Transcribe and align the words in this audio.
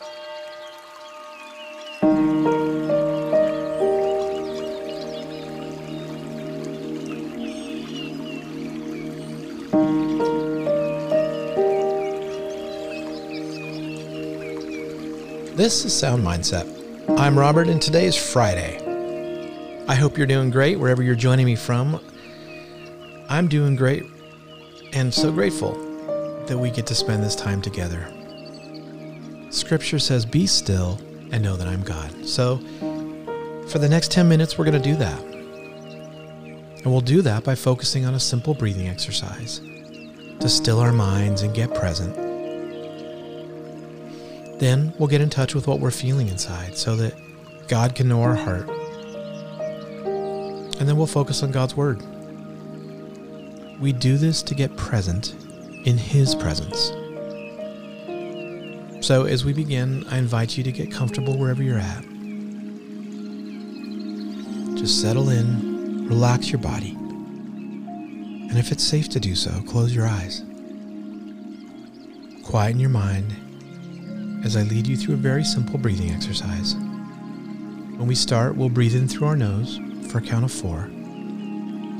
This 0.00 0.10
is 15.84 15.92
Sound 15.92 16.24
Mindset. 16.24 16.64
I'm 17.18 17.36
Robert, 17.36 17.66
and 17.66 17.82
today 17.82 18.06
is 18.06 18.16
Friday. 18.16 18.78
I 19.88 19.96
hope 19.96 20.16
you're 20.16 20.28
doing 20.28 20.50
great 20.50 20.78
wherever 20.78 21.02
you're 21.02 21.16
joining 21.16 21.46
me 21.46 21.56
from. 21.56 21.98
I'm 23.28 23.48
doing 23.48 23.74
great 23.74 24.04
and 24.92 25.12
so 25.12 25.32
grateful 25.32 25.72
that 26.46 26.56
we 26.56 26.70
get 26.70 26.86
to 26.86 26.94
spend 26.94 27.24
this 27.24 27.34
time 27.34 27.60
together. 27.60 28.14
Scripture 29.58 29.98
says, 29.98 30.24
Be 30.24 30.46
still 30.46 30.98
and 31.32 31.42
know 31.42 31.56
that 31.56 31.66
I'm 31.66 31.82
God. 31.82 32.26
So, 32.26 32.58
for 33.68 33.78
the 33.78 33.88
next 33.88 34.10
10 34.10 34.28
minutes, 34.28 34.56
we're 34.56 34.64
going 34.64 34.80
to 34.80 34.90
do 34.90 34.96
that. 34.96 35.20
And 35.22 36.86
we'll 36.86 37.00
do 37.00 37.22
that 37.22 37.44
by 37.44 37.54
focusing 37.54 38.06
on 38.06 38.14
a 38.14 38.20
simple 38.20 38.54
breathing 38.54 38.88
exercise 38.88 39.60
to 40.40 40.48
still 40.48 40.78
our 40.78 40.92
minds 40.92 41.42
and 41.42 41.54
get 41.54 41.74
present. 41.74 42.14
Then 44.58 44.94
we'll 44.98 45.08
get 45.08 45.20
in 45.20 45.30
touch 45.30 45.54
with 45.54 45.66
what 45.66 45.80
we're 45.80 45.90
feeling 45.90 46.28
inside 46.28 46.76
so 46.76 46.96
that 46.96 47.14
God 47.68 47.94
can 47.94 48.08
know 48.08 48.22
our 48.22 48.34
heart. 48.34 48.68
And 50.78 50.88
then 50.88 50.96
we'll 50.96 51.06
focus 51.06 51.42
on 51.42 51.50
God's 51.50 51.76
Word. 51.76 52.02
We 53.80 53.92
do 53.92 54.16
this 54.16 54.42
to 54.44 54.54
get 54.54 54.76
present 54.76 55.34
in 55.84 55.98
His 55.98 56.34
presence. 56.34 56.92
So, 59.00 59.24
as 59.24 59.44
we 59.44 59.52
begin, 59.52 60.04
I 60.08 60.18
invite 60.18 60.58
you 60.58 60.64
to 60.64 60.72
get 60.72 60.90
comfortable 60.90 61.38
wherever 61.38 61.62
you're 61.62 61.78
at. 61.78 62.02
Just 64.76 65.00
settle 65.00 65.28
in, 65.30 66.08
relax 66.08 66.50
your 66.50 66.60
body. 66.60 66.96
And 68.50 68.58
if 68.58 68.72
it's 68.72 68.82
safe 68.82 69.08
to 69.10 69.20
do 69.20 69.34
so, 69.34 69.50
close 69.68 69.94
your 69.94 70.06
eyes. 70.06 70.42
Quieten 72.42 72.80
your 72.80 72.90
mind 72.90 73.34
as 74.44 74.56
I 74.56 74.62
lead 74.62 74.86
you 74.86 74.96
through 74.96 75.14
a 75.14 75.18
very 75.18 75.44
simple 75.44 75.78
breathing 75.78 76.10
exercise. 76.10 76.74
When 76.74 78.06
we 78.06 78.14
start, 78.14 78.56
we'll 78.56 78.68
breathe 78.68 78.96
in 78.96 79.06
through 79.06 79.28
our 79.28 79.36
nose 79.36 79.78
for 80.10 80.18
a 80.18 80.22
count 80.22 80.44
of 80.44 80.52
four, 80.52 80.88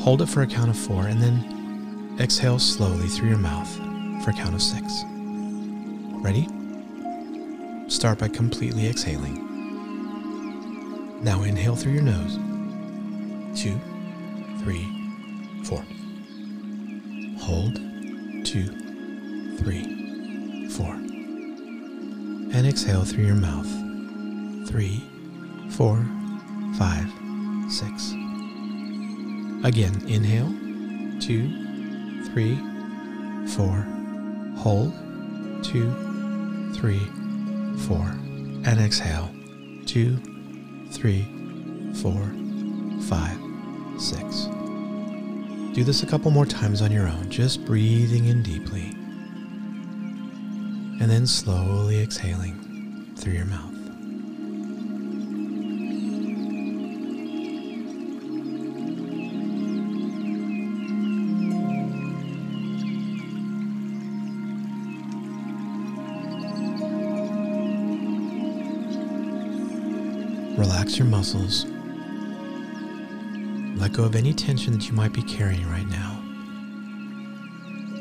hold 0.00 0.22
it 0.22 0.28
for 0.28 0.42
a 0.42 0.46
count 0.46 0.70
of 0.70 0.78
four, 0.78 1.06
and 1.06 1.22
then 1.22 2.16
exhale 2.20 2.58
slowly 2.58 3.08
through 3.08 3.28
your 3.28 3.38
mouth 3.38 3.72
for 4.24 4.30
a 4.30 4.34
count 4.34 4.54
of 4.54 4.62
six. 4.62 5.02
Ready? 6.22 6.48
Start 7.88 8.18
by 8.18 8.28
completely 8.28 8.88
exhaling. 8.88 9.44
Now 11.22 11.42
inhale 11.42 11.74
through 11.76 11.92
your 11.92 12.02
nose. 12.02 12.36
Two, 13.60 13.80
three, 14.62 14.86
four. 15.64 15.84
Hold. 17.40 17.80
Two, 18.44 18.66
three, 19.58 20.68
four 20.70 20.98
and 22.52 22.66
exhale 22.66 23.04
through 23.04 23.24
your 23.24 23.34
mouth. 23.34 23.68
Three, 24.68 25.02
four, 25.70 26.04
five, 26.76 27.06
six. 27.70 28.12
Again, 29.64 30.02
inhale. 30.08 30.52
Two, 31.20 32.24
three, 32.30 32.56
four. 33.48 33.86
Hold. 34.56 34.92
Two, 35.62 35.92
three, 36.74 37.00
four. 37.86 38.06
And 38.64 38.80
exhale. 38.80 39.30
Two, 39.86 40.16
three, 40.90 41.26
four, 42.02 42.32
five, 43.08 43.38
six. 43.98 44.48
Do 45.74 45.84
this 45.84 46.02
a 46.02 46.06
couple 46.06 46.30
more 46.30 46.46
times 46.46 46.82
on 46.82 46.90
your 46.90 47.08
own, 47.08 47.30
just 47.30 47.64
breathing 47.64 48.26
in 48.26 48.42
deeply 48.42 48.94
and 51.00 51.08
then 51.08 51.26
slowly 51.26 52.00
exhaling 52.00 53.14
through 53.16 53.34
your 53.34 53.44
mouth. 53.44 53.77
Relax 70.58 70.98
your 70.98 71.06
muscles. 71.06 71.64
Let 73.76 73.92
go 73.92 74.02
of 74.02 74.16
any 74.16 74.32
tension 74.32 74.72
that 74.72 74.88
you 74.88 74.92
might 74.92 75.12
be 75.12 75.22
carrying 75.22 75.64
right 75.70 75.86
now. 75.86 76.20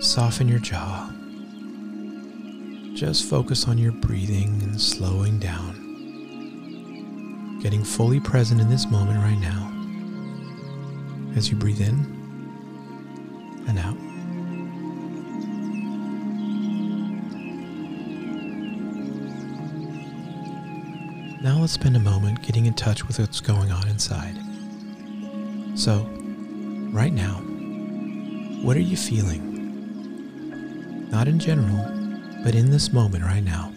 Soften 0.02 0.48
your 0.48 0.58
jaw. 0.58 1.12
Just 2.96 3.30
focus 3.30 3.68
on 3.68 3.78
your 3.78 3.92
breathing 3.92 4.60
and 4.64 4.82
slowing 4.82 5.38
down. 5.38 5.84
Getting 7.62 7.84
fully 7.84 8.20
present 8.20 8.60
in 8.60 8.72
this 8.72 8.90
moment 8.90 9.20
right 9.20 9.38
now 9.40 9.72
as 11.36 11.52
you 11.52 11.56
breathe 11.58 11.82
in 11.82 12.16
and 13.68 13.78
out. 13.78 14.07
Now 21.48 21.60
let's 21.60 21.72
spend 21.72 21.96
a 21.96 22.00
moment 22.00 22.42
getting 22.42 22.66
in 22.66 22.74
touch 22.74 23.08
with 23.08 23.20
what's 23.20 23.40
going 23.40 23.72
on 23.72 23.88
inside. 23.88 24.36
So, 25.80 26.06
right 26.92 27.14
now, 27.14 27.36
what 28.62 28.76
are 28.76 28.82
you 28.82 28.98
feeling? 28.98 29.48
Not 31.10 31.30
in 31.30 31.40
general, 31.40 31.86
but 32.44 32.54
in 32.54 32.70
this 32.70 32.92
moment 32.92 33.24
right 33.24 33.46
now, 33.46 33.72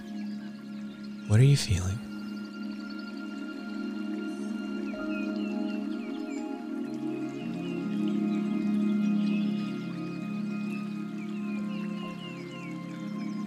what 1.28 1.38
are 1.38 1.44
you 1.44 1.56
feeling? 1.56 1.96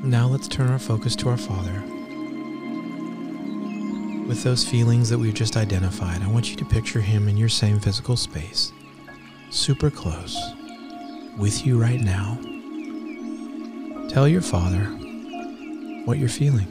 Now 0.02 0.28
let's 0.28 0.48
turn 0.48 0.70
our 0.70 0.80
focus 0.80 1.14
to 1.18 1.28
our 1.28 1.36
Father. 1.36 1.84
With 4.28 4.44
those 4.44 4.64
feelings 4.64 5.10
that 5.10 5.18
we've 5.18 5.34
just 5.34 5.58
identified, 5.58 6.22
I 6.22 6.28
want 6.28 6.50
you 6.50 6.56
to 6.56 6.66
picture 6.66 7.02
Him 7.02 7.28
in 7.28 7.36
your 7.36 7.50
same 7.50 7.80
physical 7.80 8.16
space, 8.16 8.72
super 9.50 9.92
close, 9.92 10.40
with 11.38 11.66
you 11.66 11.80
right 11.80 12.00
now. 12.00 12.40
Tell 14.10 14.28
your 14.28 14.42
Father 14.42 14.86
what 16.06 16.20
you're 16.20 16.30
feeling. 16.30 16.68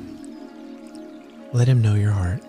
Let 1.52 1.68
Him 1.68 1.82
know 1.82 1.94
your 1.94 2.12
heart. 2.12 2.42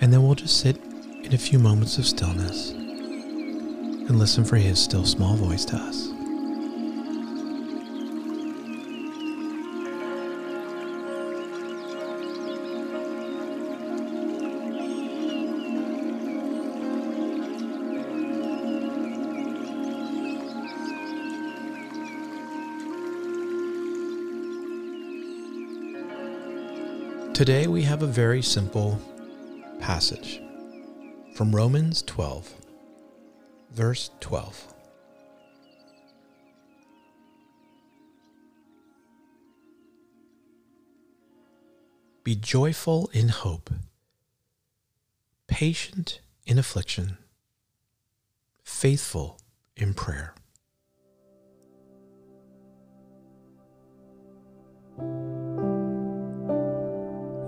And 0.00 0.12
then 0.12 0.22
we'll 0.22 0.34
just 0.34 0.60
sit 0.60 0.76
in 1.22 1.32
a 1.32 1.38
few 1.38 1.58
moments 1.58 1.96
of 1.96 2.06
stillness 2.06 2.70
and 2.70 4.18
listen 4.18 4.44
for 4.44 4.56
His 4.56 4.78
still 4.78 5.06
small 5.06 5.34
voice 5.34 5.64
to 5.66 5.76
us. 5.76 6.15
Today 27.36 27.66
we 27.66 27.82
have 27.82 28.02
a 28.02 28.06
very 28.06 28.40
simple 28.40 28.98
passage 29.78 30.40
from 31.34 31.54
Romans 31.54 32.00
12, 32.00 32.50
verse 33.72 34.08
12. 34.20 34.72
Be 42.24 42.34
joyful 42.34 43.10
in 43.12 43.28
hope, 43.28 43.68
patient 45.46 46.20
in 46.46 46.58
affliction, 46.58 47.18
faithful 48.64 49.38
in 49.76 49.92
prayer. 49.92 50.35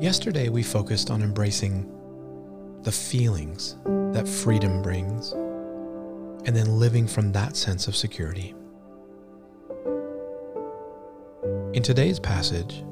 Yesterday, 0.00 0.48
we 0.48 0.62
focused 0.62 1.10
on 1.10 1.22
embracing 1.22 1.92
the 2.82 2.92
feelings 2.92 3.76
that 4.12 4.28
freedom 4.28 4.80
brings 4.80 5.32
and 5.32 6.54
then 6.54 6.78
living 6.78 7.08
from 7.08 7.32
that 7.32 7.56
sense 7.56 7.88
of 7.88 7.96
security. 7.96 8.54
In 11.72 11.82
today's 11.82 12.20
passage, 12.20 12.84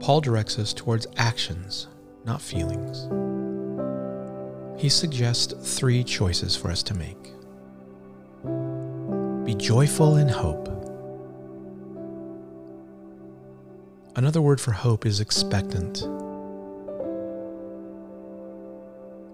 Paul 0.00 0.20
directs 0.20 0.58
us 0.58 0.74
towards 0.74 1.06
actions, 1.16 1.88
not 2.26 2.42
feelings. 2.42 3.08
He 4.78 4.90
suggests 4.90 5.54
three 5.78 6.04
choices 6.04 6.54
for 6.54 6.70
us 6.70 6.82
to 6.84 6.94
make 6.94 7.16
be 9.44 9.54
joyful 9.54 10.16
in 10.16 10.28
hope. 10.28 10.79
Another 14.16 14.42
word 14.42 14.60
for 14.60 14.72
hope 14.72 15.06
is 15.06 15.20
expectant. 15.20 16.02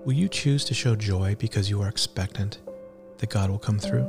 Will 0.05 0.13
you 0.13 0.29
choose 0.29 0.67
to 0.67 0.75
show 0.75 0.95
joy 0.95 1.35
because 1.39 1.71
you 1.71 1.81
are 1.81 1.89
expectant 1.89 2.59
that 3.17 3.31
God 3.31 3.49
will 3.49 3.59
come 3.59 3.79
through? 3.79 4.07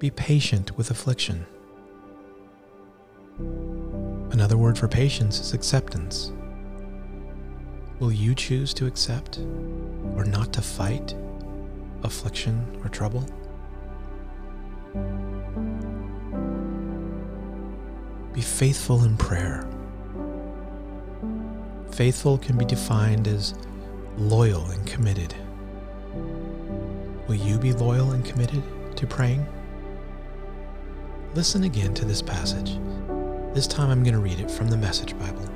Be 0.00 0.10
patient 0.10 0.76
with 0.76 0.90
affliction. 0.90 1.46
Another 4.32 4.56
word 4.56 4.76
for 4.76 4.88
patience 4.88 5.38
is 5.38 5.54
acceptance. 5.54 6.32
Will 8.00 8.12
you 8.12 8.34
choose 8.34 8.74
to 8.74 8.86
accept 8.86 9.38
or 10.16 10.24
not 10.24 10.52
to 10.54 10.62
fight 10.62 11.14
affliction 12.02 12.80
or 12.82 12.88
trouble? 12.88 13.24
Be 18.36 18.42
faithful 18.42 19.02
in 19.04 19.16
prayer. 19.16 19.66
Faithful 21.90 22.36
can 22.36 22.58
be 22.58 22.66
defined 22.66 23.26
as 23.26 23.54
loyal 24.18 24.66
and 24.66 24.86
committed. 24.86 25.34
Will 27.26 27.36
you 27.36 27.58
be 27.58 27.72
loyal 27.72 28.10
and 28.10 28.22
committed 28.26 28.62
to 28.96 29.06
praying? 29.06 29.46
Listen 31.34 31.64
again 31.64 31.94
to 31.94 32.04
this 32.04 32.20
passage. 32.20 32.78
This 33.54 33.66
time 33.66 33.88
I'm 33.88 34.02
going 34.02 34.12
to 34.12 34.20
read 34.20 34.38
it 34.38 34.50
from 34.50 34.68
the 34.68 34.76
Message 34.76 35.18
Bible. 35.18 35.48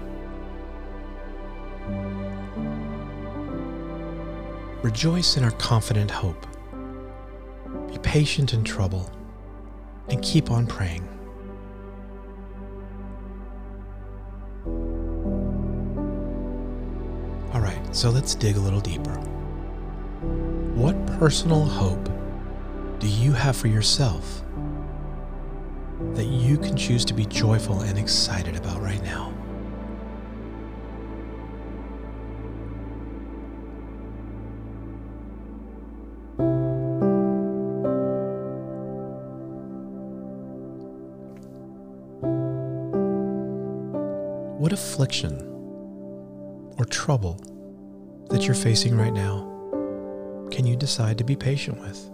Rejoice 4.82 5.36
in 5.36 5.44
our 5.44 5.50
confident 5.50 6.10
hope. 6.10 6.46
Be 7.88 7.98
patient 7.98 8.54
in 8.54 8.64
trouble 8.64 9.12
and 10.08 10.22
keep 10.22 10.50
on 10.50 10.66
praying. 10.66 11.06
So 17.92 18.08
let's 18.08 18.34
dig 18.34 18.56
a 18.56 18.60
little 18.60 18.80
deeper. 18.80 19.14
What 20.74 21.06
personal 21.18 21.64
hope 21.64 22.08
do 23.00 23.08
you 23.08 23.32
have 23.32 23.56
for 23.56 23.68
yourself 23.68 24.42
that 26.14 26.26
you 26.26 26.56
can 26.56 26.76
choose 26.76 27.04
to 27.06 27.14
be 27.14 27.26
joyful 27.26 27.80
and 27.80 27.98
excited 27.98 28.56
about 28.56 28.80
right 28.80 29.02
now? 29.02 29.30
What 44.58 44.72
affliction 44.72 45.46
or 46.78 46.84
trouble 46.84 47.40
that 48.30 48.42
you're 48.42 48.54
facing 48.54 48.96
right 48.96 49.12
now 49.12 49.50
can 50.50 50.66
you 50.66 50.76
decide 50.76 51.16
to 51.18 51.24
be 51.24 51.36
patient 51.36 51.80
with? 51.80 52.10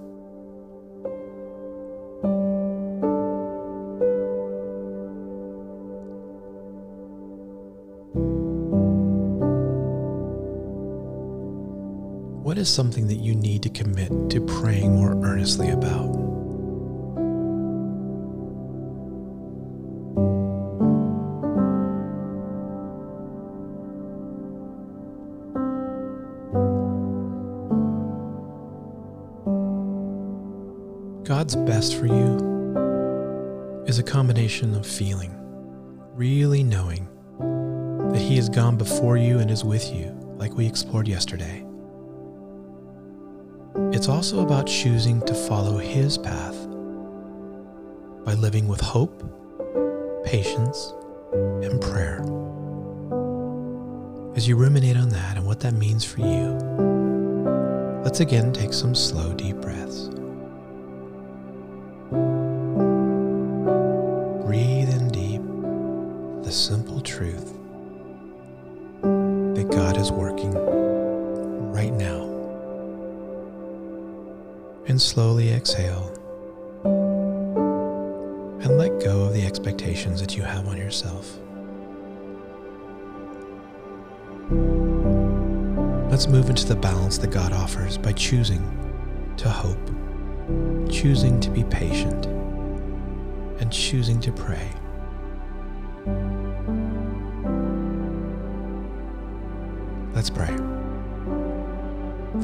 What 12.45 12.59
is 12.59 12.73
something 12.73 13.09
that 13.09 13.17
you 13.17 13.35
need 13.35 13.63
to 13.65 13.71
commit 13.71 14.31
to 14.31 14.41
praying 14.41 14.95
more 14.95 15.13
earnestly 15.25 15.71
about? 15.71 16.36
God's 31.27 31.57
best 31.57 31.97
for 31.97 32.07
you 32.07 33.83
is 33.89 33.99
a 33.99 34.03
combination 34.05 34.77
of 34.77 34.87
feeling, 34.87 35.35
really 36.15 36.63
knowing 36.63 37.09
that 38.13 38.21
He 38.21 38.37
has 38.37 38.49
gone 38.49 38.77
before 38.77 39.17
you 39.17 39.41
and 39.41 39.51
is 39.51 39.65
with 39.65 39.93
you, 39.93 40.17
like 40.37 40.55
we 40.55 40.69
explored 40.69 41.09
yesterday. 41.09 41.67
It's 43.91 44.09
also 44.09 44.45
about 44.45 44.69
choosing 44.69 45.21
to 45.23 45.35
follow 45.35 45.79
His 45.79 46.17
path 46.17 46.55
by 48.25 48.35
living 48.35 48.69
with 48.69 48.81
hope, 48.81 49.21
patience, 50.25 50.95
and 51.33 51.81
prayer. 51.81 52.21
As 54.37 54.47
you 54.47 54.55
ruminate 54.55 54.97
on 54.97 55.09
that 55.09 55.37
and 55.37 55.45
what 55.45 55.59
that 55.59 55.75
means 55.75 56.05
for 56.05 56.21
you, 56.21 56.53
let's 58.05 58.21
again 58.21 58.53
take 58.53 58.73
some 58.73 58.95
slow, 58.95 59.33
deep 59.33 59.56
simple 66.53 67.01
truth 67.01 67.53
that 69.03 69.69
God 69.71 69.97
is 69.97 70.13
working 70.13 70.53
right 71.73 71.93
now. 71.93 72.25
And 74.89 75.01
slowly 75.01 75.53
exhale 75.53 76.13
and 76.85 78.79
let 78.79 79.01
go 79.01 79.23
of 79.23 79.33
the 79.33 79.45
expectations 79.45 80.21
that 80.21 80.37
you 80.37 80.43
have 80.43 80.67
on 80.67 80.77
yourself. 80.77 81.39
Let's 86.11 86.29
move 86.29 86.49
into 86.49 86.65
the 86.65 86.77
balance 86.77 87.19
that 87.19 87.31
God 87.31 87.53
offers 87.53 87.99
by 87.99 88.13
choosing 88.13 88.63
to 89.37 89.51
hope, 89.51 89.91
choosing 90.91 91.39
to 91.41 91.51
be 91.51 91.65
patient, 91.65 92.27
and 93.61 93.73
choosing 93.73 94.21
to 94.21 94.33
pray. 94.33 94.71
Let's 100.17 100.31
pray. 100.31 100.57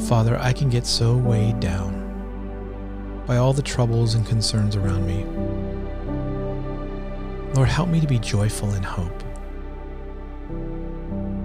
Father, 0.06 0.36
I 0.38 0.52
can 0.52 0.68
get 0.68 0.84
so 0.84 1.16
weighed 1.16 1.58
down 1.58 2.02
by 3.26 3.38
all 3.38 3.54
the 3.54 3.62
troubles 3.62 4.12
and 4.12 4.26
concerns 4.26 4.76
around 4.76 5.06
me. 5.06 5.24
Lord, 7.54 7.70
help 7.70 7.88
me 7.88 7.98
to 7.98 8.06
be 8.06 8.18
joyful 8.18 8.74
in 8.74 8.82
hope, 8.82 9.24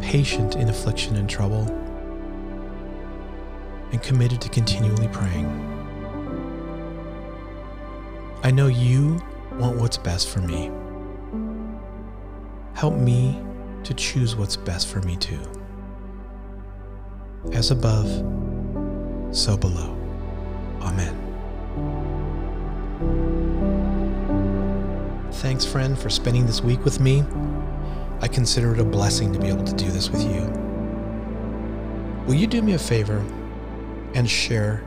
patient 0.02 0.58
in 0.58 0.68
affliction 0.68 1.16
and 1.16 1.30
trouble, 1.30 1.66
and 3.94 4.04
committed 4.04 4.42
to 4.42 4.50
continually 4.50 5.08
praying. 5.08 5.46
I 8.44 8.52
know 8.52 8.68
you 8.68 9.24
want 9.54 9.78
what's 9.78 9.98
best 9.98 10.28
for 10.28 10.42
me. 10.42 10.72
Help 12.74 12.96
me 12.96 13.42
to 13.86 13.94
choose 13.94 14.36
what's 14.36 14.58
best 14.58 14.90
for 14.90 15.00
me 15.04 15.16
too 15.16 15.57
as 17.54 17.72
above, 17.72 18.08
so 19.32 19.58
below. 19.58 19.96
Amen. 20.82 21.16
Thanks, 25.34 25.66
friend, 25.66 25.98
for 25.98 26.10
spending 26.10 26.46
this 26.46 26.62
week 26.62 26.84
with 26.84 27.00
me. 27.00 27.24
I 28.22 28.28
consider 28.28 28.74
it 28.74 28.80
a 28.80 28.84
blessing 28.84 29.32
to 29.34 29.40
be 29.40 29.48
able 29.48 29.64
to 29.64 29.74
do 29.74 29.90
this 29.92 30.10
with 30.10 30.24
you. 30.24 30.42
Will 32.26 32.34
you 32.34 32.48
do 32.48 32.62
me 32.62 32.74
a 32.74 32.80
favor 32.80 33.24
and 34.14 34.30
share 34.30 34.84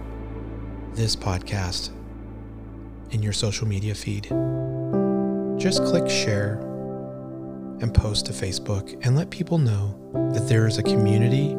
this 0.95 1.15
podcast 1.15 1.91
in 3.13 3.23
your 3.23 3.33
social 3.33 3.67
media 3.67 3.95
feed? 3.95 4.25
Just 5.59 5.85
click 5.85 6.09
share 6.11 6.59
and 7.81 7.95
post 7.95 8.27
to 8.27 8.33
Facebook 8.33 8.99
and 9.07 9.17
let 9.17 9.31
people 9.31 9.59
know 9.59 9.97
that 10.35 10.49
there 10.49 10.67
is 10.67 10.79
a 10.79 10.83
community 10.83 11.57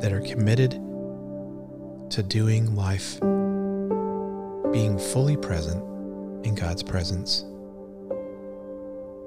that 0.00 0.12
are 0.12 0.20
committed 0.20 0.72
to 2.10 2.22
doing 2.22 2.74
life 2.74 3.20
being 4.72 4.98
fully 4.98 5.36
present 5.36 5.82
in 6.46 6.54
God's 6.54 6.82
presence 6.82 7.44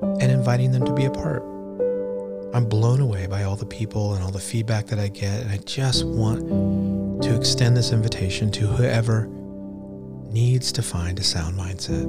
and 0.02 0.32
inviting 0.32 0.72
them 0.72 0.86
to 0.86 0.94
be 0.94 1.06
a 1.06 1.12
part. 1.12 1.44
I'm 2.54 2.66
blown 2.66 3.02
away 3.02 3.26
by 3.26 3.44
all 3.44 3.56
the 3.56 3.66
people 3.66 4.14
and 4.14 4.24
all 4.24 4.32
the 4.32 4.40
feedback 4.40 4.86
that 4.88 5.00
I 5.00 5.08
get, 5.08 5.42
and 5.42 5.52
I 5.52 5.58
just 5.58 6.06
want 6.06 7.24
to 7.24 7.36
extend 7.36 7.76
this 7.76 7.92
invitation 7.92 8.52
to 8.52 8.68
whoever 8.68 9.28
needs 10.32 10.72
to 10.74 10.84
find 10.84 11.20
a 11.20 11.24
sound 11.24 11.58
mindset 11.58 12.06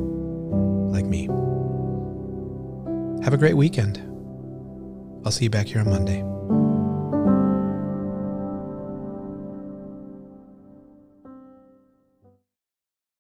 like 0.91 1.05
me. 1.05 1.27
Have 3.25 3.33
a 3.33 3.39
great 3.39 3.57
weekend. 3.57 3.99
I'll 5.25 5.33
see 5.33 5.45
you 5.45 5.51
back 5.51 5.67
here 5.67 5.81
on 5.81 5.89
Monday. 5.89 6.23